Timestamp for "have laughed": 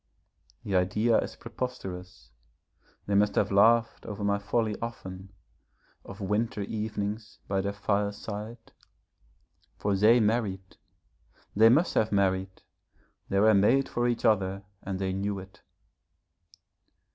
3.35-4.03